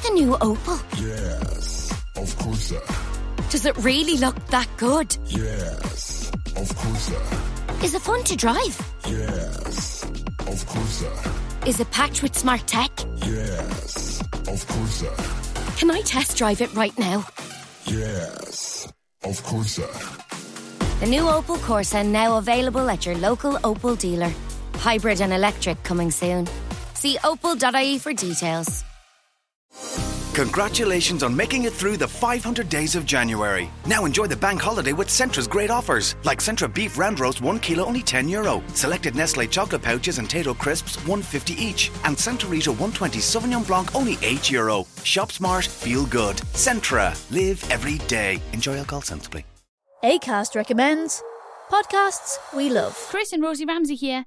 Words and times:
that 0.00 0.08
the 0.08 0.14
new 0.14 0.32
Opel? 0.32 0.80
Yes, 1.00 1.92
of 2.16 2.36
course, 2.38 2.60
sir. 2.60 2.82
Does 3.50 3.66
it 3.66 3.76
really 3.78 4.16
look 4.16 4.36
that 4.46 4.68
good? 4.76 5.16
Yes, 5.26 6.30
of 6.56 6.74
course, 6.76 7.00
sir. 7.00 7.84
Is 7.84 7.94
it 7.94 8.02
fun 8.02 8.22
to 8.24 8.36
drive? 8.36 8.78
Yes, 9.08 10.04
of 10.46 10.66
course, 10.66 10.88
sir. 10.88 11.32
Is 11.66 11.80
it 11.80 11.90
packed 11.90 12.22
with 12.22 12.36
smart 12.36 12.66
tech? 12.66 12.90
Yes, 13.26 14.20
of 14.48 14.66
course. 14.66 15.04
Can 15.78 15.90
I 15.90 16.00
test 16.02 16.36
drive 16.36 16.60
it 16.60 16.72
right 16.74 16.96
now? 16.98 17.26
Yes, 17.86 18.92
of 19.24 19.42
course. 19.42 19.76
The 19.76 21.06
new 21.06 21.22
Opel 21.22 21.56
Corsa 21.58 22.06
now 22.06 22.38
available 22.38 22.88
at 22.90 23.06
your 23.06 23.16
local 23.16 23.52
Opel 23.54 23.98
dealer. 23.98 24.32
Hybrid 24.76 25.20
and 25.20 25.32
electric 25.32 25.82
coming 25.82 26.10
soon. 26.10 26.46
See 26.94 27.16
opel.ie 27.18 27.98
for 27.98 28.12
details. 28.12 28.84
Congratulations 30.34 31.24
on 31.24 31.34
making 31.34 31.64
it 31.64 31.72
through 31.72 31.96
the 31.96 32.06
500 32.06 32.68
days 32.68 32.94
of 32.94 33.04
January. 33.04 33.68
Now 33.86 34.04
enjoy 34.04 34.28
the 34.28 34.36
bank 34.36 34.62
holiday 34.62 34.92
with 34.92 35.08
Centra's 35.08 35.48
great 35.48 35.70
offers, 35.70 36.14
like 36.22 36.38
Centra 36.38 36.72
beef 36.72 36.96
round 36.96 37.18
roast 37.18 37.40
1 37.40 37.58
kilo 37.58 37.84
only 37.84 38.00
10 38.00 38.28
euro, 38.28 38.62
selected 38.74 39.16
Nestle 39.16 39.48
chocolate 39.48 39.82
pouches 39.82 40.18
and 40.18 40.28
Tayto 40.28 40.56
crisps 40.56 40.96
150 40.98 41.54
each, 41.54 41.90
and 42.04 42.16
Santa 42.16 42.46
Rita 42.46 42.70
120 42.70 43.18
Sauvignon 43.18 43.66
Blanc 43.66 43.92
only 43.96 44.18
8 44.22 44.50
euro. 44.52 44.86
Shop 45.02 45.32
smart, 45.32 45.64
feel 45.66 46.06
good. 46.06 46.36
Centra, 46.54 47.12
live 47.32 47.68
every 47.68 47.98
day. 48.06 48.40
Enjoy 48.52 48.76
alcohol 48.76 49.02
sensibly. 49.02 49.44
ACAST 50.04 50.54
recommends 50.54 51.22
podcasts 51.70 52.38
we 52.56 52.70
love. 52.70 52.94
Chris 53.10 53.32
and 53.32 53.42
Rosie 53.42 53.66
Ramsey 53.66 53.96
here. 53.96 54.26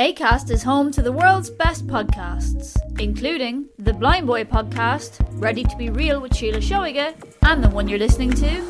ACAST 0.00 0.50
is 0.50 0.62
home 0.62 0.90
to 0.92 1.02
the 1.02 1.12
world's 1.12 1.50
best 1.50 1.86
podcasts, 1.86 2.74
including 2.98 3.68
the 3.78 3.92
Blind 3.92 4.26
Boy 4.26 4.44
podcast, 4.44 5.20
Ready 5.32 5.62
to 5.62 5.76
Be 5.76 5.90
Real 5.90 6.22
with 6.22 6.34
Sheila 6.34 6.56
Shoiga, 6.56 7.14
and 7.42 7.62
the 7.62 7.68
one 7.68 7.86
you're 7.86 7.98
listening 7.98 8.30
to 8.30 8.62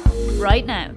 right 0.42 0.67
now. 0.67 0.91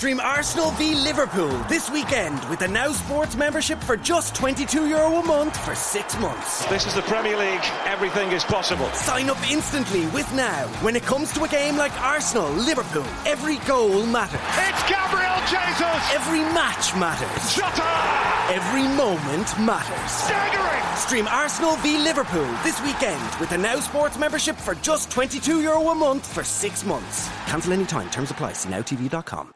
Stream 0.00 0.18
Arsenal 0.18 0.70
v 0.70 0.94
Liverpool 0.94 1.50
this 1.68 1.90
weekend 1.90 2.42
with 2.48 2.62
a 2.62 2.68
Now 2.68 2.90
Sports 2.90 3.36
membership 3.36 3.78
for 3.80 3.98
just 3.98 4.34
€22 4.34 4.88
Euro 4.88 5.16
a 5.16 5.22
month 5.22 5.62
for 5.62 5.74
six 5.74 6.18
months. 6.18 6.64
This 6.70 6.86
is 6.86 6.94
the 6.94 7.02
Premier 7.02 7.36
League. 7.36 7.60
Everything 7.84 8.32
is 8.32 8.42
possible. 8.42 8.90
Sign 8.94 9.28
up 9.28 9.36
instantly 9.50 10.06
with 10.06 10.26
Now. 10.32 10.68
When 10.80 10.96
it 10.96 11.02
comes 11.02 11.34
to 11.34 11.44
a 11.44 11.48
game 11.48 11.76
like 11.76 11.92
Arsenal 12.00 12.48
Liverpool, 12.48 13.04
every 13.26 13.58
goal 13.68 14.06
matters. 14.06 14.40
It's 14.56 14.82
Gabriel 14.88 15.36
Jesus! 15.52 16.00
Every 16.16 16.40
match 16.56 16.96
matters. 16.96 17.52
Shutter! 17.52 17.92
Every 18.56 18.88
moment 18.96 19.48
matters. 19.60 20.10
Staggering! 20.10 20.96
Stream 20.96 21.28
Arsenal 21.28 21.76
v 21.84 21.98
Liverpool 21.98 22.50
this 22.64 22.80
weekend 22.80 23.34
with 23.38 23.52
a 23.52 23.58
Now 23.58 23.78
Sports 23.80 24.18
membership 24.18 24.56
for 24.56 24.74
just 24.76 25.10
€22 25.10 25.60
Euro 25.60 25.90
a 25.90 25.94
month 25.94 26.26
for 26.26 26.42
six 26.42 26.86
months. 26.86 27.28
Cancel 27.48 27.74
any 27.74 27.84
time. 27.84 28.08
Terms 28.08 28.30
apply. 28.30 28.54
See 28.54 28.70
nowtv.com. 28.70 29.52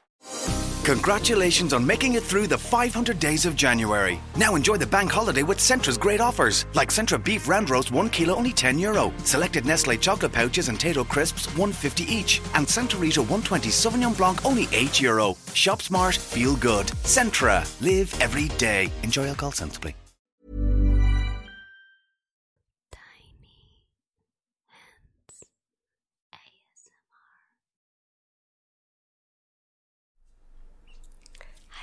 Congratulations 0.84 1.72
on 1.72 1.86
making 1.86 2.12
it 2.12 2.22
through 2.22 2.46
the 2.46 2.58
500 2.58 3.18
days 3.18 3.46
of 3.46 3.56
January. 3.56 4.20
Now 4.36 4.54
enjoy 4.54 4.76
the 4.76 4.86
bank 4.86 5.10
holiday 5.10 5.42
with 5.42 5.56
Centra's 5.56 5.96
great 5.96 6.20
offers, 6.20 6.66
like 6.74 6.90
Centra 6.90 7.22
beef 7.22 7.48
round 7.48 7.70
roast 7.70 7.90
1 7.90 8.10
kilo 8.10 8.34
only 8.34 8.52
10 8.52 8.78
euro, 8.78 9.10
selected 9.24 9.64
Nestle 9.64 9.96
chocolate 9.96 10.32
pouches 10.32 10.68
and 10.68 10.78
Tayto 10.78 11.08
crisps 11.08 11.46
150 11.56 12.04
each, 12.04 12.42
and 12.54 12.68
Santa 12.68 12.98
Rita 12.98 13.22
120 13.22 13.70
Sauvignon 13.70 14.14
Blanc 14.14 14.44
only 14.44 14.68
8 14.72 15.00
euro. 15.00 15.36
Shop 15.54 15.80
smart, 15.80 16.16
feel 16.16 16.54
good. 16.56 16.86
Centra, 17.04 17.64
live 17.80 18.14
every 18.20 18.48
day. 18.58 18.92
Enjoy 19.02 19.26
alcohol 19.26 19.52
sensibly. 19.52 19.94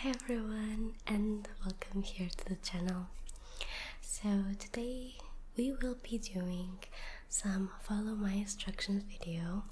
Hi 0.03 0.09
everyone 0.09 0.93
and 1.05 1.47
welcome 1.63 2.01
here 2.01 2.29
to 2.35 2.45
the 2.45 2.55
channel. 2.55 3.05
So 4.01 4.29
today 4.57 5.13
we 5.55 5.73
will 5.79 5.97
be 6.01 6.17
doing 6.17 6.79
some 7.29 7.69
follow 7.83 8.15
my 8.15 8.31
instructions 8.33 9.03
video 9.03 9.63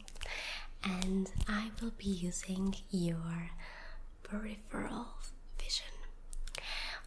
and 0.83 1.31
I 1.47 1.71
will 1.81 1.93
be 1.97 2.09
using 2.09 2.75
your 2.91 3.49
peripheral 4.21 5.07
vision. 5.59 5.95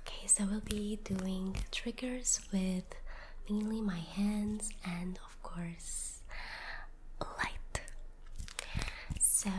Okay, 0.00 0.26
so 0.26 0.44
we'll 0.50 0.58
be 0.60 0.98
doing 1.04 1.58
triggers 1.70 2.40
with 2.52 2.92
mainly 3.48 3.80
my 3.80 4.00
hands 4.00 4.72
and 4.84 5.20
of 5.24 5.40
course 5.44 6.22
light. 7.20 7.82
So 9.20 9.50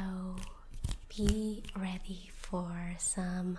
be 1.16 1.64
ready 1.78 2.30
for 2.54 2.94
some 3.00 3.58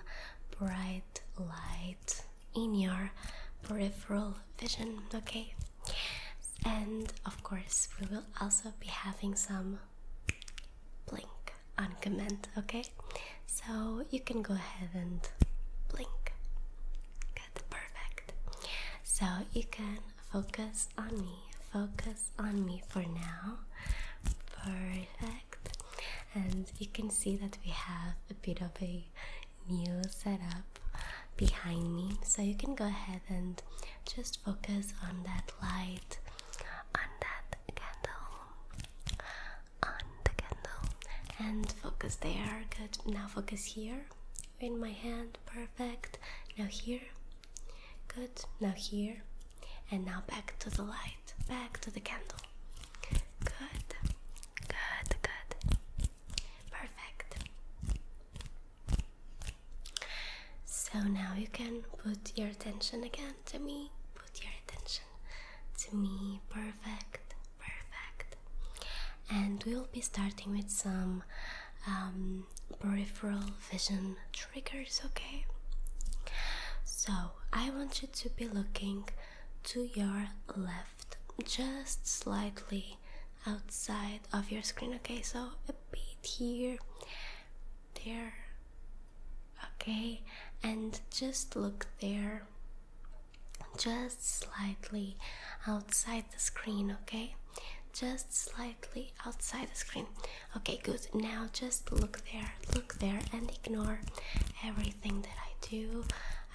bright 0.56 1.20
light 1.36 2.22
in 2.54 2.76
your 2.76 3.10
peripheral 3.64 4.36
vision, 4.56 5.00
okay? 5.12 5.52
And 6.64 7.12
of 7.26 7.42
course, 7.42 7.88
we 7.98 8.06
will 8.06 8.22
also 8.40 8.72
be 8.78 8.86
having 8.86 9.34
some 9.34 9.80
blink 11.10 11.54
on 11.76 11.96
command, 12.00 12.46
okay? 12.56 12.84
So 13.46 14.04
you 14.12 14.20
can 14.20 14.42
go 14.42 14.54
ahead 14.54 14.90
and 14.94 15.20
blink. 15.92 16.32
Good, 17.34 17.62
perfect. 17.70 18.32
So 19.02 19.26
you 19.52 19.64
can 19.72 19.98
focus 20.32 20.86
on 20.96 21.20
me, 21.20 21.38
focus 21.72 22.30
on 22.38 22.64
me 22.64 22.80
for 22.88 23.02
now. 23.02 23.58
Perfect. 24.62 25.53
And 26.34 26.70
you 26.78 26.86
can 26.92 27.10
see 27.10 27.36
that 27.36 27.58
we 27.64 27.70
have 27.70 28.14
a 28.30 28.34
bit 28.34 28.60
of 28.60 28.70
a 28.82 29.04
new 29.68 30.02
setup 30.10 30.78
behind 31.36 31.94
me. 31.94 32.18
So 32.24 32.42
you 32.42 32.54
can 32.54 32.74
go 32.74 32.86
ahead 32.86 33.20
and 33.28 33.62
just 34.04 34.42
focus 34.44 34.92
on 35.02 35.22
that 35.24 35.52
light, 35.62 36.18
on 36.94 37.08
that 37.20 37.56
candle, 37.74 39.20
on 39.82 40.04
the 40.24 40.30
candle, 40.30 40.88
and 41.38 41.70
focus 41.82 42.16
there. 42.16 42.62
Good. 42.76 42.98
Now 43.14 43.26
focus 43.28 43.64
here 43.64 44.06
in 44.60 44.78
my 44.80 44.90
hand. 44.90 45.38
Perfect. 45.46 46.18
Now 46.58 46.66
here. 46.66 47.00
Good. 48.08 48.44
Now 48.60 48.72
here. 48.76 49.22
And 49.90 50.04
now 50.04 50.22
back 50.26 50.54
to 50.60 50.70
the 50.70 50.82
light, 50.82 51.34
back 51.48 51.80
to 51.82 51.90
the 51.90 52.00
candle. 52.00 52.38
Good. 53.10 53.22
Good, 54.68 55.16
good. 55.22 55.76
Perfect. 56.70 57.36
So 60.64 61.00
now 61.00 61.34
you 61.36 61.43
can 61.54 61.82
put 62.02 62.32
your 62.36 62.48
attention 62.48 63.04
again 63.04 63.34
to 63.46 63.58
me. 63.58 63.90
Put 64.14 64.42
your 64.42 64.52
attention 64.66 65.04
to 65.78 65.96
me. 65.96 66.40
Perfect. 66.50 67.34
Perfect. 67.58 68.36
And 69.30 69.62
we'll 69.66 69.88
be 69.92 70.00
starting 70.00 70.52
with 70.56 70.68
some 70.70 71.22
um, 71.86 72.46
peripheral 72.80 73.44
vision 73.70 74.16
triggers, 74.32 75.00
okay? 75.06 75.46
So 76.84 77.12
I 77.52 77.70
want 77.70 78.02
you 78.02 78.08
to 78.12 78.28
be 78.30 78.48
looking 78.48 79.04
to 79.64 79.88
your 79.94 80.28
left, 80.56 81.16
just 81.44 82.06
slightly 82.06 82.98
outside 83.46 84.20
of 84.32 84.50
your 84.50 84.62
screen, 84.62 84.94
okay? 84.96 85.22
So 85.22 85.38
a 85.68 85.72
bit 85.92 86.26
here, 86.26 86.78
there, 88.04 88.32
okay? 89.80 90.22
And 90.64 90.98
just 91.10 91.54
look 91.56 91.86
there, 92.00 92.42
just 93.78 94.40
slightly 94.40 95.16
outside 95.66 96.24
the 96.32 96.40
screen, 96.40 96.96
okay? 97.02 97.34
Just 97.92 98.34
slightly 98.34 99.12
outside 99.26 99.68
the 99.70 99.76
screen. 99.76 100.06
Okay, 100.56 100.80
good. 100.82 101.06
Now 101.14 101.46
just 101.52 101.92
look 101.92 102.20
there, 102.32 102.52
look 102.74 102.94
there, 102.98 103.20
and 103.32 103.50
ignore 103.50 104.00
everything 104.66 105.20
that 105.22 105.36
I 105.38 105.52
do. 105.68 106.04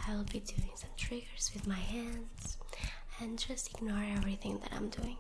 I 0.08 0.16
will 0.16 0.24
be 0.24 0.40
doing 0.40 0.72
some 0.76 0.90
triggers 0.98 1.52
with 1.54 1.68
my 1.68 1.76
hands 1.76 2.58
and 3.20 3.38
just 3.38 3.70
ignore 3.76 4.04
everything 4.18 4.60
that 4.60 4.74
I'm 4.76 4.90
doing. 4.90 5.18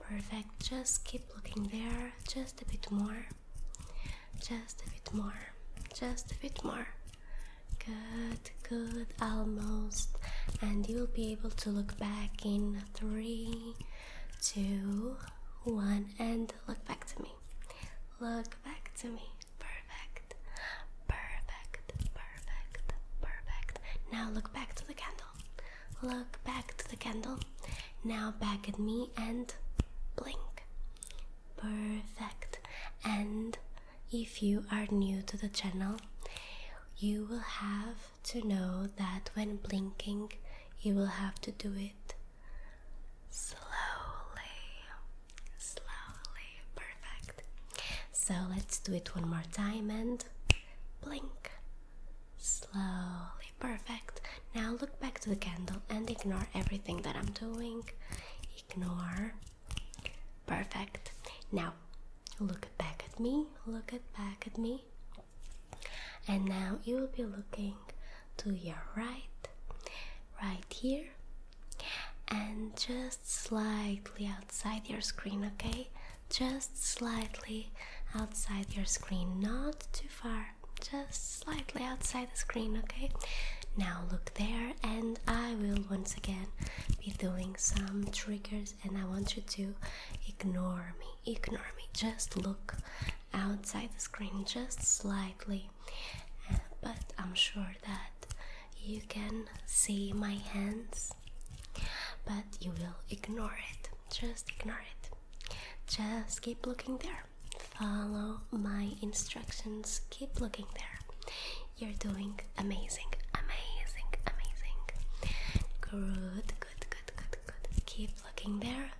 Perfect. 0.00 0.60
Just 0.60 1.04
keep 1.04 1.22
looking 1.34 1.68
there. 1.68 2.12
Just 2.28 2.62
a 2.62 2.64
bit 2.64 2.90
more. 2.90 3.26
Just 4.40 4.82
a 4.86 4.90
bit 4.90 5.12
more. 5.12 5.40
Just 5.94 6.32
a 6.32 6.34
bit 6.36 6.62
more. 6.64 6.86
Good, 7.88 8.50
good, 8.68 9.06
almost. 9.20 10.10
And 10.60 10.86
you 10.88 10.98
will 10.98 11.06
be 11.06 11.32
able 11.32 11.50
to 11.50 11.70
look 11.70 11.96
back 11.98 12.44
in 12.44 12.82
three, 12.94 13.74
two, 14.42 15.16
one, 15.64 16.06
and 16.18 16.52
look 16.66 16.84
back 16.86 17.06
to 17.14 17.22
me. 17.22 17.30
Look 18.20 18.56
back 18.64 18.90
to 18.98 19.06
me. 19.08 19.22
Perfect, 19.58 20.34
perfect, 21.06 21.92
perfect, 22.14 22.94
perfect. 23.22 23.78
Now 24.12 24.28
look 24.30 24.52
back 24.52 24.74
to 24.76 24.86
the 24.86 24.94
candle. 24.94 25.26
Look 26.02 26.42
back 26.44 26.76
to 26.78 26.88
the 26.90 26.96
candle. 26.96 27.38
Now 28.04 28.34
back 28.40 28.68
at 28.68 28.78
me 28.78 29.10
and 29.16 29.52
blink. 30.16 30.64
Perfect. 31.56 32.58
And 33.04 33.56
if 34.12 34.42
you 34.42 34.64
are 34.70 34.86
new 34.90 35.22
to 35.22 35.36
the 35.36 35.48
channel, 35.48 35.96
you 36.98 37.26
will 37.30 37.38
have 37.38 37.96
to 38.24 38.46
know 38.46 38.88
that 38.96 39.30
when 39.34 39.56
blinking, 39.56 40.32
you 40.80 40.94
will 40.94 41.06
have 41.06 41.40
to 41.42 41.50
do 41.52 41.72
it 41.76 42.14
slowly. 43.30 43.58
Slowly. 45.58 46.50
Perfect. 46.74 47.42
So 48.12 48.34
let's 48.50 48.78
do 48.78 48.94
it 48.94 49.14
one 49.14 49.28
more 49.28 49.44
time 49.52 49.90
and 49.90 50.24
blink. 51.02 51.50
Slowly. 52.38 53.52
Perfect. 53.60 54.20
Now 54.54 54.72
look 54.80 54.98
back 55.00 55.20
to 55.20 55.30
the 55.30 55.36
candle 55.36 55.82
and 55.90 56.10
ignore 56.10 56.46
everything 56.54 57.02
that 57.02 57.16
I'm 57.16 57.32
doing. 57.32 57.82
Ignore. 58.70 59.34
Perfect. 60.46 61.12
Now 61.52 61.74
look 62.40 62.66
back 62.78 63.04
at 63.08 63.20
me. 63.20 63.46
Look 63.66 63.92
at 63.92 64.12
back 64.16 64.44
at 64.46 64.58
me. 64.58 64.84
And 66.28 66.44
now 66.44 66.78
you 66.84 66.96
will 66.96 67.06
be 67.08 67.24
looking 67.24 67.74
to 68.38 68.50
your 68.54 68.82
right, 68.96 69.48
right 70.42 70.64
here, 70.68 71.06
and 72.28 72.76
just 72.76 73.28
slightly 73.30 74.26
outside 74.26 74.82
your 74.88 75.00
screen, 75.00 75.50
okay? 75.54 75.88
Just 76.28 76.82
slightly 76.84 77.70
outside 78.14 78.76
your 78.76 78.84
screen, 78.84 79.40
not 79.40 79.86
too 79.92 80.08
far, 80.08 80.48
just 80.80 81.40
slightly 81.40 81.82
outside 81.82 82.28
the 82.32 82.36
screen, 82.38 82.78
okay? 82.84 83.10
Now 83.78 84.02
look 84.10 84.32
there, 84.34 84.72
and 84.82 85.18
I 85.28 85.54
will 85.54 85.78
once 85.88 86.16
again 86.16 86.48
be 87.00 87.12
doing 87.12 87.54
some 87.56 88.06
triggers, 88.12 88.74
and 88.82 88.98
I 88.98 89.04
want 89.04 89.36
you 89.36 89.42
to 89.42 89.74
ignore 90.28 90.94
me, 90.98 91.32
ignore 91.32 91.70
me, 91.76 91.84
just 91.92 92.36
look 92.36 92.74
outside 93.32 93.90
the 93.94 94.00
screen, 94.00 94.44
just 94.46 94.82
slightly. 94.84 95.70
Uh, 96.50 96.56
but 96.82 97.12
I'm 97.18 97.34
sure 97.34 97.72
that 97.86 98.26
you 98.82 99.00
can 99.08 99.44
see 99.66 100.12
my 100.12 100.34
hands, 100.52 101.12
but 102.26 102.44
you 102.60 102.72
will 102.72 102.96
ignore 103.10 103.56
it. 103.72 103.88
Just 104.12 104.50
ignore 104.58 104.80
it. 104.80 105.10
Just 105.86 106.42
keep 106.42 106.66
looking 106.66 106.96
there. 106.98 107.24
Follow 107.78 108.40
my 108.50 108.88
instructions. 109.02 110.00
Keep 110.10 110.40
looking 110.40 110.66
there. 110.74 110.98
You're 111.76 111.96
doing 111.98 112.40
amazing. 112.58 113.06
Good, 115.90 116.52
good, 116.60 116.80
good, 116.90 117.12
good, 117.16 117.38
good. 117.46 117.86
Keep 117.86 118.10
looking 118.24 118.60
there. 118.60 118.90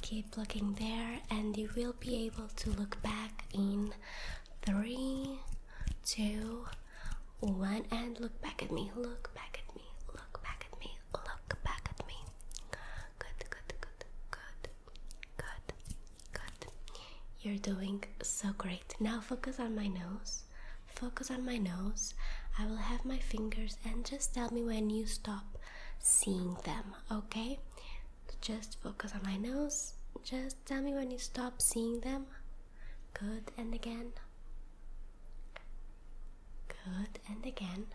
Keep 0.00 0.36
looking 0.36 0.74
there, 0.74 1.18
and 1.30 1.56
you 1.56 1.68
will 1.76 1.94
be 2.00 2.24
able 2.26 2.48
to 2.56 2.70
look 2.70 3.00
back 3.02 3.44
in 3.52 3.92
three, 4.62 5.38
two, 6.04 6.64
one, 7.40 7.84
and 7.90 8.18
look 8.20 8.40
back 8.40 8.62
at 8.62 8.72
me. 8.72 8.90
Look 8.96 9.32
back 9.34 9.60
at 9.68 9.74
me. 9.76 9.82
Look 10.08 10.42
back 10.42 10.66
at 10.72 10.78
me. 10.80 10.90
Look 11.14 11.56
back 11.64 11.88
at 11.98 12.06
me. 12.06 12.14
Good, 12.70 13.50
good, 13.50 13.74
good, 13.80 14.04
good, 14.30 14.68
good, 15.36 15.74
good. 16.32 16.70
You're 17.42 17.58
doing 17.58 18.02
so 18.22 18.48
great. 18.56 18.94
Now 19.00 19.20
focus 19.20 19.60
on 19.60 19.74
my 19.74 19.86
nose. 19.88 20.42
Focus 20.86 21.30
on 21.30 21.44
my 21.44 21.58
nose. 21.58 22.14
I 22.58 22.66
will 22.66 22.76
have 22.76 23.04
my 23.04 23.18
fingers 23.18 23.76
and 23.84 24.04
just 24.04 24.34
tell 24.34 24.50
me 24.50 24.62
when 24.62 24.90
you 24.90 25.06
stop 25.06 25.58
seeing 25.98 26.56
them, 26.64 26.84
okay? 27.10 27.58
Just 28.40 28.78
focus 28.82 29.12
on 29.14 29.22
my 29.24 29.36
nose. 29.36 29.94
Just 30.24 30.64
tell 30.66 30.82
me 30.82 30.92
when 30.92 31.10
you 31.10 31.18
stop 31.18 31.60
seeing 31.62 32.00
them. 32.00 32.26
Good, 33.14 33.50
and 33.56 33.74
again. 33.74 34.12
Good, 36.68 37.18
and 37.28 37.44
again. 37.46 37.86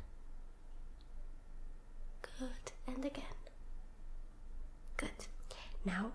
Good, 2.22 2.72
and 2.88 3.06
again. 3.06 3.38
Good. 4.98 5.28
Now, 5.86 6.12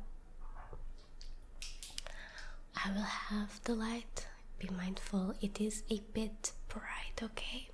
I 2.85 2.91
will 2.93 3.03
have 3.03 3.63
the 3.65 3.75
light. 3.75 4.27
Be 4.59 4.69
mindful, 4.77 5.35
it 5.41 5.61
is 5.61 5.83
a 5.91 6.01
bit 6.13 6.53
bright, 6.69 7.21
okay? 7.23 7.69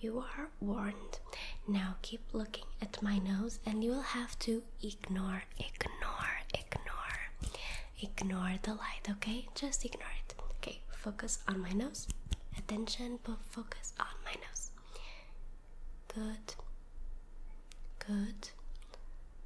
You 0.00 0.18
are 0.18 0.48
warned. 0.60 1.18
Now 1.68 1.96
keep 2.02 2.22
looking 2.32 2.64
at 2.80 3.02
my 3.02 3.18
nose 3.18 3.58
and 3.66 3.84
you 3.84 3.90
will 3.90 4.00
have 4.00 4.38
to 4.40 4.62
ignore, 4.82 5.42
ignore, 5.58 6.34
ignore, 6.54 7.20
ignore 8.00 8.54
the 8.62 8.74
light, 8.74 9.06
okay? 9.10 9.46
Just 9.54 9.84
ignore 9.84 10.08
it. 10.26 10.34
Okay, 10.56 10.80
focus 10.90 11.38
on 11.48 11.60
my 11.60 11.70
nose. 11.72 12.08
Attention, 12.56 13.18
but 13.24 13.36
focus 13.50 13.92
on 14.00 14.06
my 14.24 14.32
nose. 14.32 14.70
Good. 16.14 16.54
Good. 17.98 18.50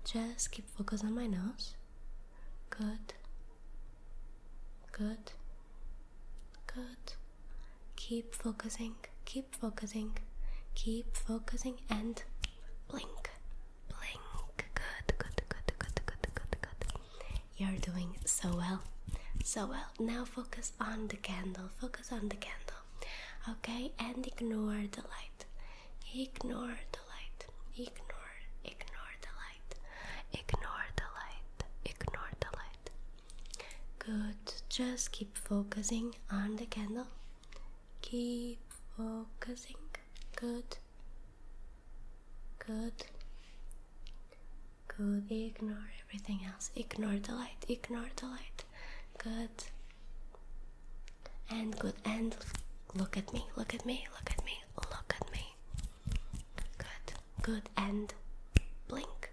Just 0.05 0.51
keep 0.53 0.69
focus 0.71 1.03
on 1.03 1.15
my 1.15 1.27
nose. 1.27 1.75
Good. 2.71 3.15
Good. 4.93 5.33
Good. 6.67 7.15
Keep 7.97 8.35
focusing. 8.35 8.95
Keep 9.25 9.55
focusing. 9.55 10.13
Keep 10.75 11.17
focusing 11.17 11.77
and 11.89 12.23
blink. 12.89 13.31
Blink. 13.89 14.67
Good, 14.75 15.19
good, 15.19 15.43
good, 15.49 15.73
good, 15.79 16.07
good, 16.07 16.35
good, 16.35 16.57
good. 16.61 16.93
You're 17.57 17.79
doing 17.81 18.17
so 18.25 18.55
well. 18.57 18.83
So 19.43 19.67
well. 19.67 19.91
Now 19.99 20.25
focus 20.25 20.73
on 20.81 21.09
the 21.09 21.17
candle. 21.17 21.71
Focus 21.81 22.13
on 22.13 22.29
the 22.29 22.37
candle. 22.37 22.81
Okay? 23.51 23.93
And 23.99 24.27
ignore 24.27 24.85
the 24.91 25.03
light. 25.03 25.45
Ignore 26.15 26.79
the 26.93 27.03
light. 27.13 27.47
Ignore, 27.77 28.35
ignore 28.65 29.15
the 29.23 29.33
light. 29.43 29.71
Ignore 30.33 30.87
the 30.97 31.09
light. 31.19 31.65
Ignore 31.85 32.33
the 32.41 32.57
light. 32.57 32.91
Good. 33.99 34.55
Just 34.69 35.13
keep 35.13 35.37
focusing 35.37 36.15
on 36.31 36.57
the 36.57 36.67
candle. 36.67 37.07
Keep 38.03 38.61
focusing. 38.97 39.77
Good. 40.45 40.77
Good. 42.59 42.93
Good. 44.89 45.25
Ignore 45.31 45.89
everything 46.07 46.41
else. 46.47 46.71
Ignore 46.77 47.17
the 47.27 47.33
light. 47.35 47.65
Ignore 47.67 48.11
the 48.17 48.27
light. 48.27 48.65
Good. 49.17 49.65
And 51.51 51.79
good. 51.79 51.95
And 52.05 52.37
look 52.95 53.17
at 53.17 53.33
me. 53.33 53.47
Look 53.57 53.75
at 53.75 53.87
me. 53.87 54.05
Look 54.15 54.31
at 54.31 54.45
me. 54.45 54.63
Look 54.77 55.15
at 55.19 55.33
me. 55.33 55.55
Good. 56.77 57.15
Good. 57.41 57.63
And 57.79 58.13
blink. 58.87 59.31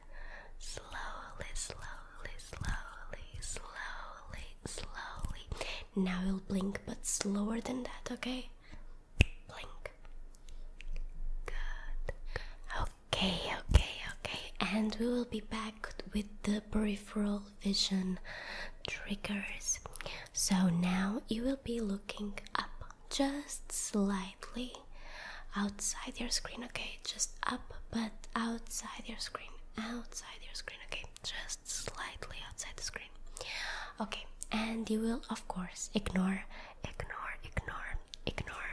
Slowly, 0.60 1.52
slowly, 1.54 2.36
slowly, 2.38 3.28
slowly, 3.42 4.48
slowly. 4.66 5.66
Now 5.96 6.22
you'll 6.26 6.42
blink, 6.48 6.80
but 6.86 7.06
slower 7.06 7.60
than 7.60 7.84
that, 7.84 8.12
okay? 8.12 8.50
Blink. 9.48 9.92
Good. 11.46 12.14
Okay, 12.82 13.40
okay, 13.70 13.96
okay. 14.20 14.40
And 14.60 14.91
we 15.02 15.08
will 15.08 15.26
be 15.26 15.40
back 15.40 15.96
with 16.14 16.28
the 16.44 16.62
peripheral 16.70 17.42
vision 17.64 18.20
triggers. 18.88 19.80
So 20.32 20.70
now 20.70 21.24
you 21.28 21.42
will 21.42 21.60
be 21.64 21.80
looking 21.80 22.34
up 22.54 22.70
just 23.10 23.72
slightly 23.72 24.74
outside 25.56 26.20
your 26.20 26.30
screen, 26.30 26.64
okay? 26.66 27.00
Just 27.04 27.32
up, 27.48 27.74
but 27.90 28.12
outside 28.36 29.06
your 29.06 29.18
screen. 29.18 29.50
Outside 29.76 30.38
your 30.44 30.54
screen, 30.54 30.78
okay? 30.92 31.06
Just 31.24 31.68
slightly 31.68 32.38
outside 32.48 32.74
the 32.76 32.84
screen. 32.84 33.10
Okay, 34.00 34.26
and 34.52 34.88
you 34.88 35.00
will, 35.00 35.24
of 35.32 35.48
course, 35.48 35.90
ignore, 35.96 36.44
ignore, 36.84 37.34
ignore, 37.44 37.98
ignore 38.28 38.71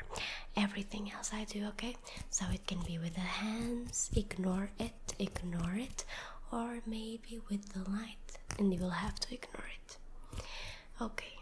everything 0.58 1.10
else 1.14 1.30
I 1.32 1.44
do, 1.44 1.66
okay? 1.68 1.96
So 2.30 2.44
it 2.52 2.66
can 2.66 2.80
be 2.86 2.98
with 2.98 3.14
the 3.14 3.20
hands, 3.20 4.10
ignore 4.16 4.70
it, 4.78 5.14
ignore 5.18 5.74
it, 5.76 6.04
or 6.52 6.78
maybe 6.86 7.40
with 7.50 7.72
the 7.72 7.88
light, 7.90 8.38
and 8.58 8.72
you 8.72 8.80
will 8.80 8.90
have 8.90 9.18
to 9.20 9.34
ignore 9.34 9.66
it. 9.78 9.96
Okay. 11.00 11.34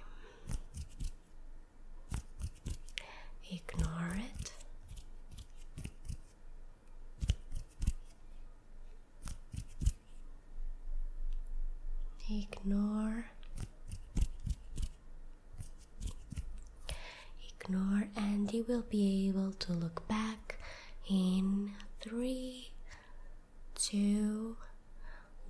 Ignore 3.50 4.16
it. 4.16 4.52
Ignore. 12.28 13.24
Ignore, 17.60 18.04
and 18.16 18.44
you 18.56 18.64
will 18.66 18.84
be 18.88 19.28
able 19.28 19.52
to 19.52 19.72
look 19.74 20.08
back 20.08 20.58
in 21.10 21.72
three, 22.00 22.70
two, 23.74 24.56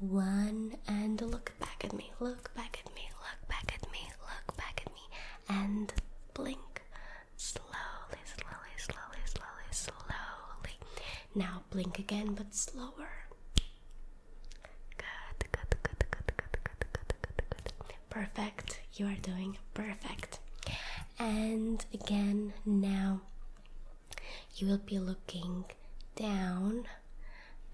one, 0.00 0.74
and 0.88 1.20
look 1.22 1.52
back 1.60 1.84
at 1.84 1.92
me. 1.92 2.10
Look 2.18 2.52
back 2.56 2.82
at 2.84 2.92
me. 2.96 3.02
Look 3.20 3.48
back 3.48 3.72
at 3.72 3.92
me. 3.92 4.00
Look 4.20 4.56
back 4.56 4.82
at 4.84 4.92
me, 4.92 5.02
and 5.48 5.92
blink 6.34 6.82
slowly, 7.36 8.22
slowly, 8.24 8.74
slowly, 8.76 9.22
slowly, 9.24 9.70
slowly. 9.70 10.76
Now 11.36 11.62
blink 11.70 12.00
again, 12.00 12.34
but 12.34 12.52
slower. 12.56 13.12
Good, 14.98 15.38
good, 15.52 15.70
good, 15.70 15.82
good, 15.84 16.10
good, 16.10 16.26
good, 16.26 16.58
good, 16.64 17.14
good, 17.22 17.48
good. 17.54 17.72
Perfect. 18.10 18.80
You 18.94 19.06
are 19.06 19.20
doing 19.22 19.58
perfect. 19.74 20.40
And 21.18 21.84
again, 21.92 22.52
now 22.64 23.20
you 24.56 24.66
will 24.66 24.78
be 24.78 24.98
looking 24.98 25.64
down 26.14 26.86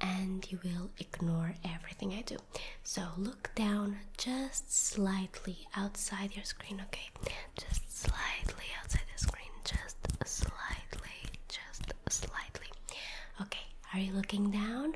and 0.00 0.50
you 0.50 0.58
will 0.64 0.90
ignore 0.98 1.54
everything 1.64 2.12
I 2.12 2.22
do. 2.22 2.36
So 2.82 3.02
look 3.16 3.50
down 3.54 3.98
just 4.16 4.72
slightly 4.72 5.66
outside 5.76 6.34
your 6.34 6.44
screen, 6.44 6.80
okay? 6.88 7.08
Just 7.58 8.00
slightly 8.00 8.64
outside 8.80 9.02
the 9.12 9.20
screen, 9.22 9.50
just 9.64 9.96
slightly, 10.24 11.10
just 11.48 11.92
slightly. 12.10 12.66
Okay, 13.40 13.66
are 13.94 14.00
you 14.00 14.12
looking 14.12 14.50
down? 14.50 14.94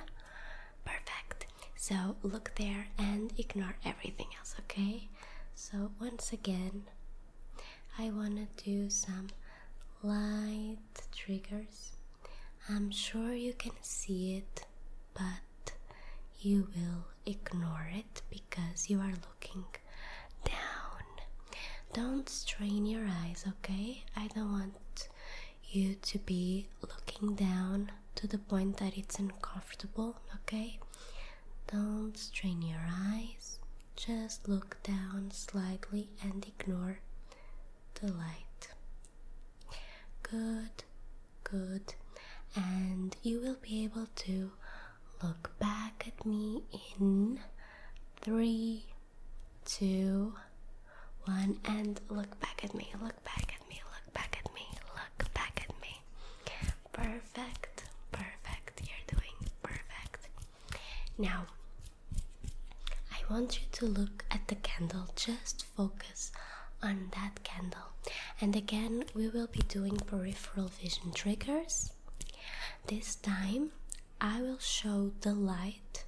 Perfect. 0.85 1.47
So 1.77 2.17
look 2.23 2.53
there 2.57 2.89
and 2.99 3.33
ignore 3.39 3.77
everything 3.85 4.27
else, 4.39 4.55
okay? 4.61 5.09
So 5.55 5.91
once 6.01 6.33
again, 6.33 6.85
I 7.99 8.11
want 8.11 8.37
to 8.37 8.65
do 8.65 8.91
some 8.91 9.29
light 10.03 10.77
triggers. 11.15 11.93
I'm 12.69 12.91
sure 12.91 13.33
you 13.33 13.55
can 13.55 13.73
see 13.81 14.37
it, 14.37 14.67
but 15.15 15.73
you 16.41 16.69
will 16.77 17.07
ignore 17.25 17.89
it 17.95 18.23
because 18.31 18.91
you 18.91 19.01
are 19.01 19.15
looking 19.29 19.65
down. 20.45 21.05
Don't 21.93 22.29
strain 22.29 22.87
your 22.87 23.07
eyes, 23.25 23.45
okay? 23.49 24.05
I 24.17 24.29
don't 24.29 24.53
want 24.53 25.09
you 25.71 25.95
to 25.95 26.19
be 26.19 26.69
looking 26.83 27.35
down 27.35 27.93
to 28.17 28.27
the 28.27 28.39
point 28.39 28.77
that 28.79 28.97
it's 28.97 29.19
uncomfortable, 29.19 30.17
okay? 30.35 30.79
Don't 31.73 32.17
strain 32.17 32.63
your 32.63 32.85
eyes. 32.89 33.59
Just 33.97 34.49
look 34.49 34.77
down 34.83 35.31
slightly 35.33 36.11
and 36.23 36.47
ignore 36.47 37.01
the 38.01 38.13
light. 38.13 38.69
Good, 40.23 40.85
good. 41.45 41.95
And 42.55 43.17
you 43.23 43.41
will 43.41 43.57
be 43.63 43.85
able 43.85 44.07
to 44.17 44.51
look 45.23 45.51
back 45.59 46.05
at 46.07 46.25
me 46.27 46.63
in 46.99 47.39
three, 48.21 48.87
two, 49.65 50.35
one, 51.25 51.59
and 51.65 52.01
look 52.09 52.39
back 52.41 52.63
at 52.65 52.75
me, 52.75 52.93
look 53.03 53.23
back 53.25 53.55
at 53.61 53.69
me, 53.69 53.81
look 53.93 54.15
back 54.15 54.39
at 54.45 54.55
me, 54.55 54.63
look 54.95 55.33
back 55.35 55.63
at 55.69 55.81
me. 55.81 56.01
Perfect, 56.93 57.85
perfect. 58.13 58.81
You're 58.81 59.19
doing 59.19 59.51
perfect. 59.63 60.29
Now, 61.19 61.47
I 63.13 63.33
want 63.33 63.61
you 63.61 63.67
to 63.73 63.87
look 63.87 64.25
at 64.31 64.49
the 64.49 64.55
candle, 64.57 65.09
just 65.17 65.65
focus 65.77 66.33
on 66.83 67.09
that 67.13 67.43
candle. 67.43 67.93
And 68.41 68.55
again, 68.55 69.05
we 69.15 69.29
will 69.29 69.47
be 69.49 69.63
doing 69.69 69.97
peripheral 69.97 70.69
vision 70.69 71.13
triggers. 71.13 71.93
This 72.87 73.17
time, 73.17 73.71
I 74.21 74.41
will 74.41 74.59
show 74.59 75.13
the 75.21 75.35
light 75.35 76.05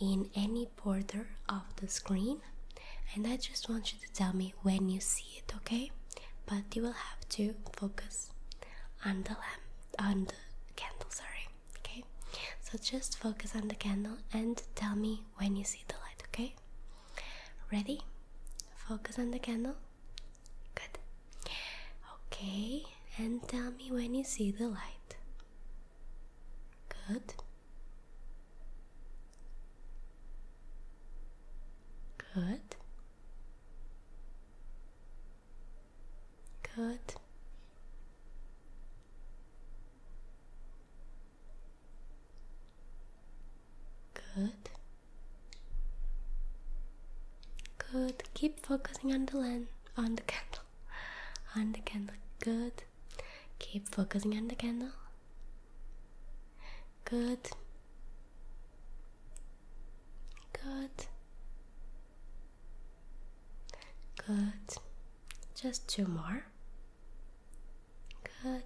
in 0.00 0.30
any 0.34 0.68
border 0.84 1.28
of 1.48 1.62
the 1.76 1.88
screen, 1.88 2.40
and 3.14 3.26
I 3.26 3.36
just 3.36 3.68
want 3.68 3.92
you 3.92 3.98
to 4.06 4.12
tell 4.12 4.32
me 4.34 4.54
when 4.62 4.88
you 4.88 5.00
see 5.00 5.38
it, 5.38 5.52
okay? 5.56 5.90
But 6.46 6.74
you 6.74 6.82
will 6.82 6.92
have 6.92 7.28
to 7.30 7.54
focus 7.72 8.30
on 9.04 9.22
the 9.24 9.30
lamp, 9.30 9.62
on 9.98 10.24
the 10.26 10.34
candle, 10.76 11.10
sorry, 11.10 11.48
okay? 11.78 12.04
So 12.60 12.78
just 12.78 13.18
focus 13.18 13.54
on 13.54 13.68
the 13.68 13.74
candle 13.74 14.18
and 14.32 14.62
tell 14.74 14.94
me 14.96 15.24
when 15.36 15.56
you 15.56 15.64
see 15.64 15.84
the 15.88 15.94
light, 15.94 16.22
okay? 16.28 16.54
Ready? 17.72 18.00
Focus 18.88 19.18
on 19.18 19.30
the 19.30 19.38
candle. 19.38 19.76
Okay, 22.40 22.84
and 23.16 23.42
tell 23.48 23.72
me 23.72 23.90
when 23.90 24.14
you 24.14 24.22
see 24.22 24.52
the 24.52 24.68
light. 24.68 25.16
Good. 27.08 27.34
Good. 32.34 32.60
Good. 36.76 37.14
Good. 44.14 44.52
Good. 47.92 48.22
Keep 48.34 48.64
focusing 48.64 49.12
on 49.12 49.26
the 49.26 49.38
lamp, 49.38 49.68
on 49.96 50.14
the 50.14 50.22
candle, 50.22 50.62
on 51.56 51.72
the 51.72 51.80
candle. 51.80 52.14
Good. 52.48 52.84
Keep 53.58 53.94
focusing 53.94 54.34
on 54.34 54.48
the 54.48 54.54
candle. 54.54 54.88
Good. 57.04 57.50
Good. 60.54 60.90
Good. 64.26 64.78
Just 65.60 65.86
two 65.90 66.06
more. 66.06 66.46
Good. 68.42 68.62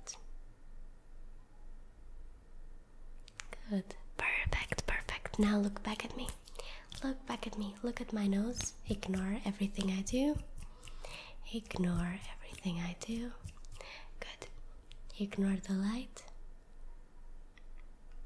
Good. 3.69 3.95
Perfect, 4.17 4.87
perfect. 4.87 5.41
Now 5.41 5.59
look 5.59 5.83
back 5.83 6.05
at 6.05 6.17
me. 6.17 6.29
Look 7.03 7.27
back 7.27 7.49
at 7.49 7.59
me. 7.59 7.75
Look 7.83 8.01
at 8.01 8.13
my 8.13 8.29
nose. 8.29 8.75
Ignore 8.89 9.39
everything 9.45 9.91
I 9.91 10.03
do. 10.03 10.37
Ignore 11.53 12.21
everything 12.37 12.79
I 12.79 12.95
do. 13.05 13.33
Ignore 15.19 15.59
the 15.69 15.75
light. 15.75 16.23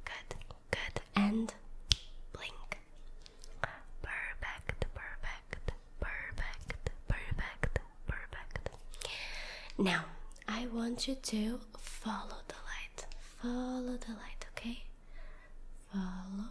Good, 0.04 0.36
good. 0.70 1.00
And 1.14 1.52
blink. 2.32 2.78
Perfect, 4.02 4.86
perfect, 4.94 5.72
perfect, 6.00 6.90
perfect, 7.08 7.78
perfect. 8.06 8.70
Now, 9.78 10.04
I 10.48 10.66
want 10.68 11.06
you 11.08 11.16
to 11.16 11.60
follow 11.78 12.38
the 12.48 12.54
light. 12.54 13.06
Follow 13.42 13.96
the 13.98 14.12
light, 14.12 14.46
okay? 14.56 14.84
Follow. 15.92 16.48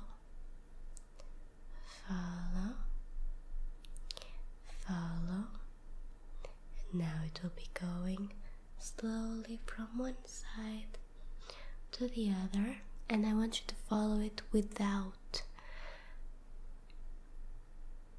Follow. 2.07 2.73
Follow. 4.87 5.45
And 6.91 7.01
now 7.01 7.19
it 7.25 7.39
will 7.41 7.51
be 7.55 7.67
going 7.73 8.31
slowly 8.79 9.59
from 9.65 9.97
one 9.97 10.15
side 10.25 10.97
to 11.97 12.07
the 12.07 12.29
other, 12.43 12.77
and 13.09 13.25
I 13.25 13.33
want 13.33 13.59
you 13.59 13.63
to 13.67 13.75
follow 13.89 14.19
it 14.19 14.41
without 14.51 15.43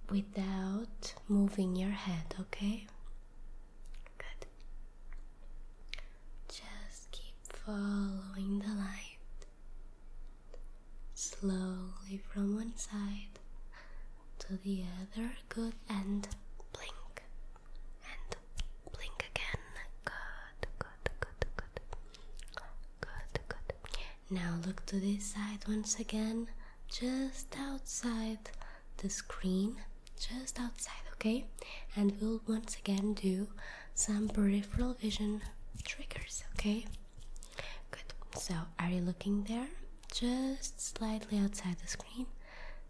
without 0.08 1.14
moving 1.28 1.74
your 1.76 1.90
head, 1.90 2.34
okay? 2.40 2.86
Good. 4.18 4.46
Just 6.48 7.10
keep 7.10 7.34
following 7.52 8.60
the 8.60 8.72
light 8.72 9.18
slowly 11.14 12.20
from 12.32 12.54
one 12.54 12.76
side 12.76 13.40
to 14.38 14.56
the 14.64 14.84
other. 15.02 15.32
Good, 15.48 15.74
and 15.88 16.28
blink 16.72 17.22
and 18.04 18.36
blink 18.92 19.26
again. 19.34 19.60
Good, 20.04 20.68
good, 20.78 21.10
good, 21.20 21.46
good. 21.56 21.80
Now 24.36 24.58
look 24.66 24.84
to 24.86 24.96
this 25.00 25.24
side 25.24 25.64
once 25.66 25.98
again, 25.98 26.48
just 26.90 27.56
outside 27.58 28.50
the 28.98 29.08
screen, 29.08 29.76
just 30.20 30.60
outside, 30.60 31.04
okay? 31.14 31.46
And 31.96 32.12
we'll 32.20 32.42
once 32.46 32.76
again 32.76 33.14
do 33.14 33.48
some 33.94 34.28
peripheral 34.28 34.92
vision 34.92 35.40
triggers, 35.84 36.44
okay? 36.54 36.84
Good. 37.90 38.12
So, 38.38 38.54
are 38.78 38.90
you 38.90 39.00
looking 39.00 39.44
there? 39.44 39.68
Just 40.12 40.80
slightly 40.98 41.38
outside 41.38 41.78
the 41.78 41.88
screen 41.88 42.26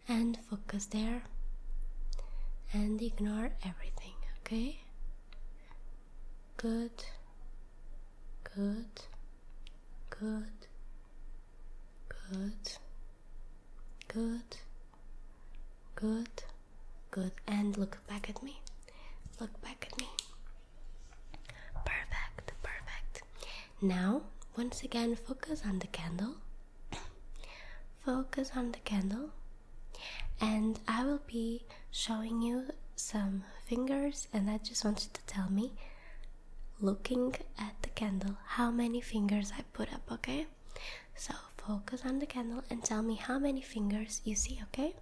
and 0.08 0.36
focus 0.50 0.86
there 0.86 1.22
and 2.72 3.00
ignore 3.00 3.50
everything, 3.64 4.16
okay? 4.40 4.80
Good, 6.56 7.04
good, 8.56 8.90
good, 10.10 10.65
good, 12.30 12.72
good, 14.08 14.56
good, 15.94 16.42
good, 17.10 17.32
and 17.46 17.76
look 17.76 17.98
back 18.08 18.28
at 18.30 18.42
me. 18.42 18.60
Look 19.40 19.60
back 19.62 19.88
at 19.90 19.98
me. 19.98 20.08
Perfect, 21.84 22.52
perfect. 22.62 23.22
Now, 23.80 24.22
once 24.56 24.82
again, 24.82 25.16
focus 25.16 25.62
on 25.66 25.78
the 25.80 25.86
candle. 25.88 26.36
Focus 28.04 28.52
on 28.56 28.72
the 28.72 28.78
candle 28.78 29.30
and 30.40 30.78
I 30.86 31.04
will 31.04 31.20
be 31.26 31.62
showing 31.90 32.42
you 32.42 32.66
some 32.94 33.44
fingers, 33.66 34.28
and 34.32 34.48
I 34.50 34.58
just 34.58 34.84
want 34.84 35.04
you 35.04 35.10
to 35.12 35.20
tell 35.26 35.50
me, 35.50 35.72
looking 36.80 37.34
at 37.58 37.74
the 37.82 37.88
candle, 37.90 38.36
how 38.46 38.70
many 38.70 39.00
fingers 39.00 39.52
I 39.56 39.62
put 39.72 39.92
up, 39.92 40.02
okay? 40.12 40.46
So 41.14 41.34
focus 41.56 42.02
on 42.04 42.18
the 42.18 42.26
candle 42.26 42.62
and 42.70 42.84
tell 42.84 43.02
me 43.02 43.14
how 43.16 43.38
many 43.38 43.60
fingers 43.62 44.20
you 44.24 44.34
see, 44.34 44.60
okay? 44.64 44.94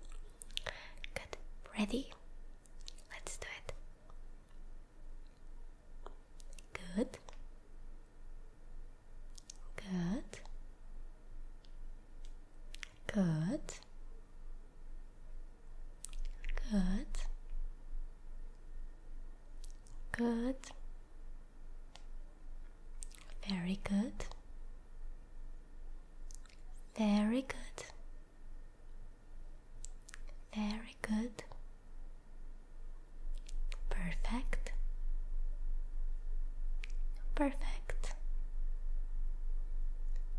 Good. 1.14 1.36
Ready? 1.78 2.10
Let's 3.12 3.36
do 3.36 3.46
it. 3.58 3.72
Good. 6.96 7.18
Good. 9.76 10.40
Good. 13.06 13.60
Good. 16.70 17.06
Good. 20.12 20.56
Very 23.48 23.78
good. 23.84 24.24
Very 26.96 27.42
good. 27.42 27.84
Very 30.54 30.96
good. 31.02 31.42
Perfect. 33.90 34.72
Perfect. 37.34 38.14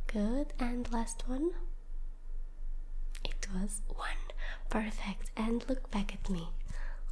Good. 0.07 0.53
And 0.59 0.91
last 0.91 1.23
one. 1.27 1.51
It 3.23 3.47
was 3.53 3.81
one. 3.87 4.07
Perfect. 4.69 5.29
And 5.35 5.65
look 5.69 5.91
back 5.91 6.13
at 6.13 6.29
me. 6.29 6.49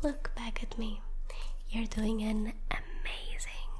Look 0.02 0.32
back 0.36 0.64
at 0.64 0.78
me. 0.78 1.02
You're 1.70 1.86
doing 1.88 2.22
an 2.22 2.54
amazing, 2.72 3.74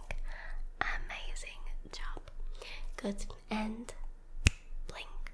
amazing 0.82 1.62
job. 1.92 2.22
Good. 3.04 3.26
And 3.52 3.94
blink. 4.88 5.34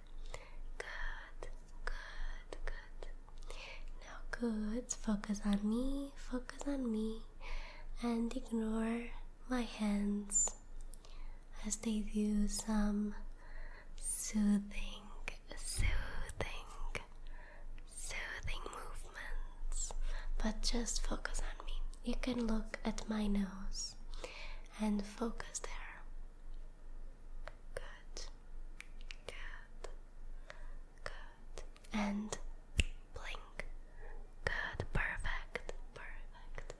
Good. 0.80 1.50
Good. 1.86 2.58
Good. 2.66 3.08
Now, 4.04 4.18
good. 4.32 4.86
Focus 5.06 5.42
on 5.46 5.60
me. 5.64 6.12
Focus 6.32 6.60
on 6.68 6.92
me. 6.92 7.22
And 8.02 8.36
ignore 8.36 9.04
my 9.50 9.62
hands 9.62 10.50
as 11.68 11.76
they 11.78 12.00
do 12.00 12.48
some 12.48 13.14
soothing, 13.98 15.04
soothing, 15.56 17.02
soothing 17.96 18.64
movements. 18.66 19.94
But 20.42 20.62
just 20.64 21.06
focus 21.06 21.42
on 21.42 21.66
me. 21.66 21.74
You 22.04 22.16
can 22.22 22.48
look 22.48 22.80
at 22.86 23.08
my 23.10 23.28
nose 23.28 23.96
and 24.82 25.04
focus 25.06 25.60
there. 25.60 25.72
Good, 27.76 28.26
good, 29.28 29.90
good. 31.04 31.64
And 31.94 32.38
blink. 33.14 33.66
Good, 34.46 34.86
perfect, 34.94 35.74
perfect, 35.94 36.74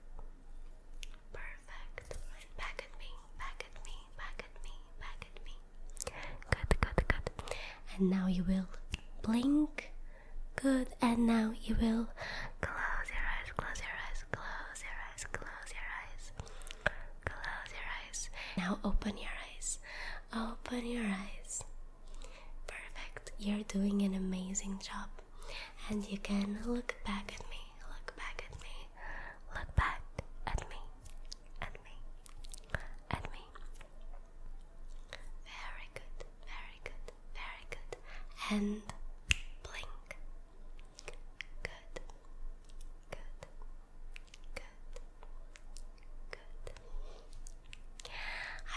perfect. 1.32 2.16
And 2.40 2.56
back 2.56 2.84
at 2.84 2.98
me, 2.98 3.10
back 3.38 3.64
at 3.66 3.84
me, 3.84 3.92
back 4.16 4.44
at 4.44 4.62
me, 4.64 4.70
back 5.00 5.26
at 5.28 5.44
me. 5.44 5.52
Good, 6.04 6.80
good, 6.80 7.06
good. 7.08 7.54
And 7.98 8.10
now 8.10 8.26
you 8.26 8.44
will 8.44 8.66
blink. 9.22 9.90
Good. 10.56 10.88
And 11.00 11.26
now 11.26 11.52
you 11.62 11.74
will 11.80 12.06
close 12.60 13.06
your 13.08 13.24
eyes, 13.32 13.50
close 13.56 13.80
your 13.80 13.96
eyes, 14.06 14.24
close 14.32 14.80
your 14.82 14.96
eyes, 15.08 15.24
close 15.32 15.70
your 15.72 15.88
eyes, 16.00 16.32
close 17.24 17.70
your 17.72 17.86
eyes. 17.98 18.30
Now 18.70 18.78
open 18.84 19.18
your 19.18 19.32
eyes, 19.56 19.78
open 20.32 20.86
your 20.86 21.02
eyes. 21.02 21.64
Perfect. 22.68 23.32
You're 23.40 23.64
doing 23.66 24.02
an 24.02 24.14
amazing 24.14 24.78
job. 24.78 25.08
And 25.88 26.08
you 26.08 26.18
can 26.18 26.56
look 26.64 26.94
back 27.04 27.32
at 27.34 27.40
me, 27.50 27.58
look 27.88 28.14
back 28.16 28.44
at 28.48 28.60
me, 28.62 28.68
look 29.56 29.74
back 29.74 30.02
at 30.46 30.60
me, 30.70 30.76
at 31.60 31.72
me, 31.82 31.96
at 33.10 33.24
me. 33.32 33.40
Very 35.44 35.88
good, 35.92 36.24
very 36.46 36.78
good, 36.84 37.12
very 37.34 37.66
good. 37.70 37.98
And 38.52 38.82
blink. 39.64 40.16
Good, 41.64 42.00
good, 42.94 43.14
good, 44.54 44.70
good. 46.30 46.72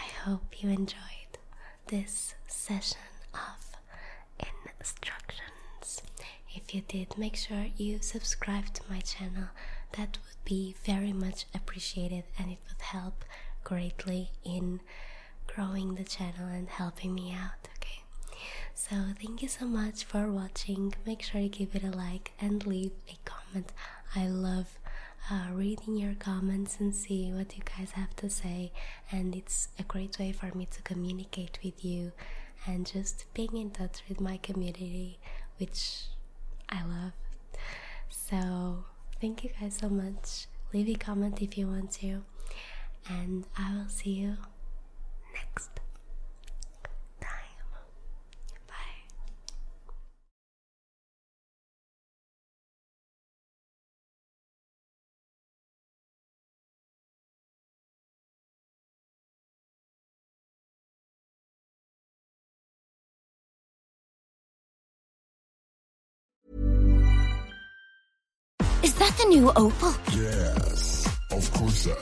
I 0.00 0.28
hope 0.28 0.62
you 0.62 0.70
enjoyed 0.70 1.38
this 1.86 2.34
session 2.46 2.98
of 3.32 3.76
instructions. 4.80 6.02
If 6.54 6.63
did, 6.80 7.16
make 7.18 7.36
sure 7.36 7.66
you 7.76 7.98
subscribe 8.00 8.72
to 8.74 8.82
my 8.90 9.00
channel. 9.00 9.48
That 9.96 10.18
would 10.24 10.44
be 10.44 10.74
very 10.84 11.12
much 11.12 11.46
appreciated 11.54 12.24
and 12.38 12.50
it 12.50 12.58
would 12.68 12.80
help 12.82 13.24
greatly 13.62 14.30
in 14.44 14.80
growing 15.46 15.94
the 15.94 16.04
channel 16.04 16.48
and 16.48 16.68
helping 16.68 17.14
me 17.14 17.32
out, 17.32 17.68
okay? 17.76 18.02
So, 18.74 18.96
thank 19.22 19.42
you 19.42 19.48
so 19.48 19.66
much 19.66 20.04
for 20.04 20.30
watching. 20.30 20.94
Make 21.06 21.22
sure 21.22 21.40
you 21.40 21.48
give 21.48 21.74
it 21.74 21.84
a 21.84 21.90
like 21.90 22.32
and 22.40 22.66
leave 22.66 22.92
a 23.08 23.16
comment. 23.24 23.72
I 24.16 24.26
love 24.26 24.78
uh, 25.30 25.48
reading 25.52 25.96
your 25.96 26.14
comments 26.14 26.78
and 26.80 26.94
see 26.94 27.30
what 27.32 27.56
you 27.56 27.62
guys 27.64 27.92
have 27.92 28.14
to 28.16 28.28
say, 28.28 28.72
and 29.10 29.34
it's 29.34 29.68
a 29.78 29.82
great 29.84 30.18
way 30.18 30.32
for 30.32 30.54
me 30.56 30.66
to 30.66 30.82
communicate 30.82 31.58
with 31.64 31.84
you 31.84 32.12
and 32.66 32.86
just 32.86 33.24
being 33.34 33.56
in 33.56 33.70
touch 33.70 34.02
with 34.08 34.20
my 34.20 34.36
community, 34.38 35.18
which 35.58 36.04
I 36.74 36.82
love. 36.84 37.12
So, 38.08 38.84
thank 39.20 39.44
you 39.44 39.50
guys 39.60 39.76
so 39.80 39.88
much. 39.88 40.46
Leave 40.72 40.88
a 40.88 40.98
comment 40.98 41.40
if 41.40 41.56
you 41.56 41.68
want 41.68 41.92
to, 41.92 42.22
and 43.08 43.46
I 43.56 43.76
will 43.76 43.88
see 43.88 44.10
you 44.10 44.36
that 69.04 69.16
the 69.18 69.28
new 69.28 69.46
Opel? 69.48 69.92
Yes, 70.16 71.06
of 71.30 71.52
course, 71.52 71.78
sir. 71.84 71.96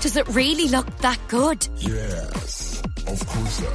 Does 0.00 0.16
it 0.16 0.26
really 0.28 0.68
look 0.68 0.86
that 0.98 1.18
good? 1.28 1.68
Yes, 1.76 2.82
of 3.06 3.26
course, 3.26 3.54
sir. 3.60 3.72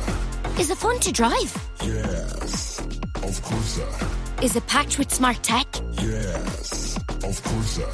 Is 0.59 0.71
it 0.71 0.77
fun 0.77 0.99
to 1.01 1.11
drive? 1.11 1.51
Yes, 1.83 2.79
of 3.21 3.41
course, 3.43 3.69
sir. 3.77 4.07
Is 4.41 4.55
it 4.55 4.65
packed 4.65 4.97
with 4.97 5.13
smart 5.13 5.43
tech? 5.43 5.67
Yes, 6.01 6.97
of 7.23 7.43
course, 7.43 7.69
sir. 7.77 7.91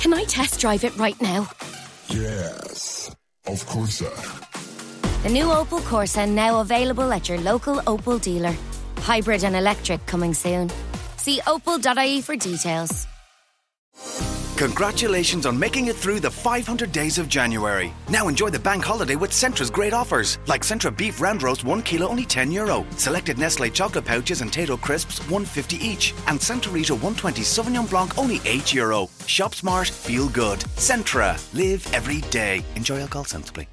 Can 0.00 0.12
I 0.12 0.24
test 0.24 0.60
drive 0.60 0.84
it 0.84 0.94
right 0.98 1.18
now? 1.22 1.48
Yes, 2.08 3.10
of 3.46 3.64
course, 3.66 3.94
sir. 3.98 4.12
The 5.22 5.30
new 5.30 5.46
Opel 5.46 5.80
Corsa 5.80 6.28
now 6.28 6.60
available 6.60 7.12
at 7.12 7.30
your 7.30 7.38
local 7.38 7.76
Opel 7.86 8.20
dealer. 8.20 8.54
Hybrid 8.98 9.42
and 9.44 9.56
electric 9.56 10.04
coming 10.04 10.34
soon. 10.34 10.70
See 11.16 11.40
opel.ie 11.46 12.20
for 12.20 12.36
details. 12.36 13.06
Congratulations 14.56 15.46
on 15.46 15.58
making 15.58 15.86
it 15.86 15.96
through 15.96 16.20
the 16.20 16.30
500 16.30 16.92
days 16.92 17.18
of 17.18 17.28
January. 17.28 17.92
Now 18.08 18.28
enjoy 18.28 18.50
the 18.50 18.58
bank 18.58 18.84
holiday 18.84 19.16
with 19.16 19.30
Centra's 19.30 19.70
great 19.70 19.92
offers, 19.92 20.38
like 20.46 20.62
Centra 20.62 20.94
beef 20.94 21.20
round 21.20 21.42
roast 21.42 21.64
1 21.64 21.82
kilo 21.82 22.08
only 22.08 22.24
10 22.24 22.52
euro, 22.52 22.86
selected 22.96 23.38
Nestle 23.38 23.70
chocolate 23.70 24.04
pouches 24.04 24.40
and 24.40 24.52
Tayto 24.52 24.80
crisps 24.80 25.18
150 25.30 25.76
each, 25.76 26.14
and 26.28 26.40
Santa 26.40 26.70
Rita 26.70 26.94
120 26.94 27.42
Sauvignon 27.42 27.88
Blanc 27.88 28.16
only 28.18 28.40
8 28.44 28.74
euro. 28.74 29.08
Shop 29.26 29.54
smart, 29.54 29.88
feel 29.88 30.28
good. 30.28 30.60
Centra, 30.76 31.36
live 31.54 31.86
every 31.94 32.20
day. 32.30 32.62
Enjoy 32.76 33.00
alcohol 33.00 33.24
sensibly. 33.24 33.68